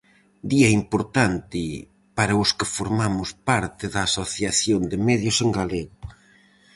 Día 0.51 0.69
importante 0.81 1.61
para 2.17 2.39
os 2.43 2.49
que 2.57 2.69
formamos 2.77 3.29
parte 3.49 3.83
da 3.93 4.01
Asociación 4.09 4.81
de 4.91 4.97
Medios 5.07 5.37
en 5.45 5.49
Galego. 5.59 5.97